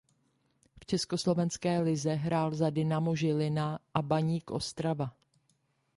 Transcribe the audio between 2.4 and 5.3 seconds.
za Dynamo Žilina a Baník Ostrava.